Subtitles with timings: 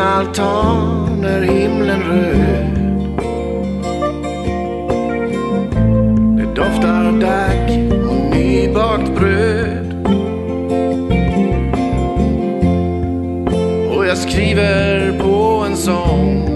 [0.00, 2.80] altan är himlen röd.
[6.36, 7.70] Det doftar dack
[8.08, 10.06] och nybakt bröd.
[13.96, 16.46] Och jag skriver på en sång.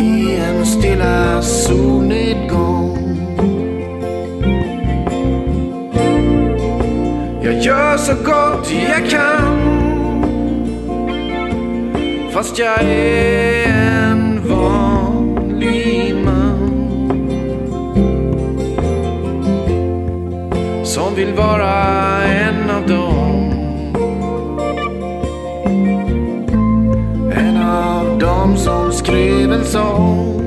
[0.00, 2.98] I en stilla solnedgång.
[7.42, 9.41] Jag gör så gott jag kan
[12.42, 17.20] Fast jag är en vanlig man
[20.84, 21.72] Som vill vara
[22.22, 23.50] en av dem.
[27.32, 30.40] En av dem som skrev en sång.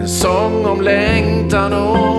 [0.00, 2.09] En sång om längtan och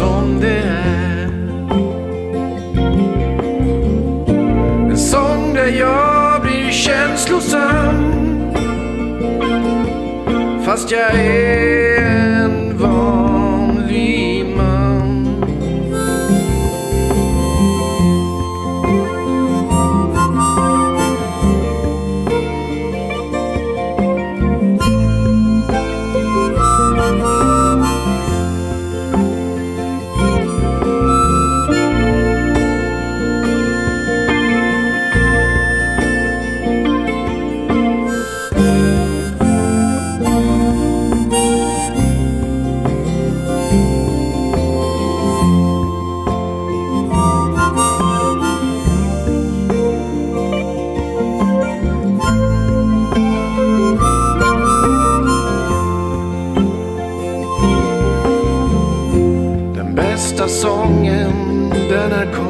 [0.00, 1.28] som det är.
[4.90, 8.20] En sång där jag blir känslosam
[10.64, 12.19] Fast jag är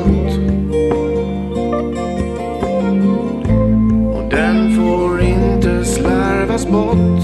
[0.00, 0.38] allt.
[4.14, 7.20] Och den får inte slarvas bort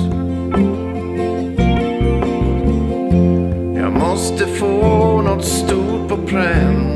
[3.76, 6.95] Jag måste få något stort på pränt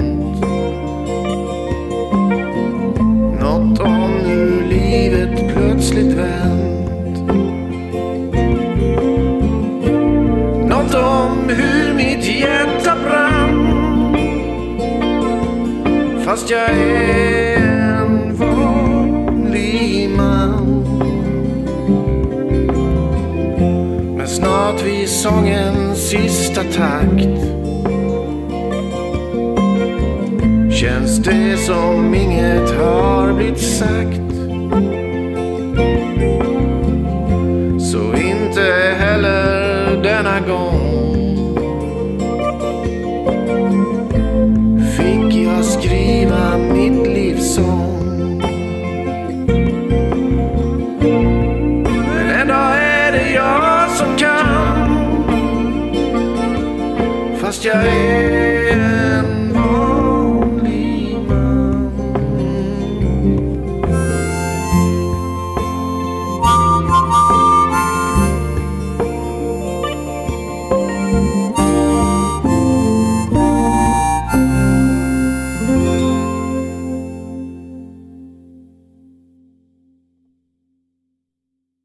[16.31, 20.85] Fast jag är en vanlig man.
[24.17, 27.41] Men snart vid sångens sista takt.
[30.73, 34.31] Känns det som inget har blivit sagt.
[37.91, 41.00] Så inte heller denna gång.
[57.73, 58.10] Är det